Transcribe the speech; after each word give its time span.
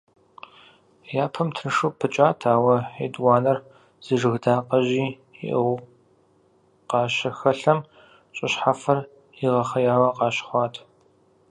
Япэм 1.23 1.47
тыншу 1.55 1.87
пыкӀат, 1.99 2.39
ауэ 2.53 2.77
етӀуанэр 3.05 3.57
зы 4.05 4.15
жыг 4.19 4.35
дакъэжьи 4.43 5.05
иӀыгъыу 5.49 5.85
къащыхэлъэм, 6.89 7.79
щӀы 8.35 8.47
щхьэфэр 8.51 8.99
игъэхъеяуэ 9.45 10.09
къащыхъуат. 10.17 10.75